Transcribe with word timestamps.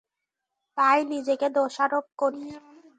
তাই 0.77 0.99
নিজেকে 1.11 1.47
দোষারোপ 1.55 2.05
করি! 2.17 2.43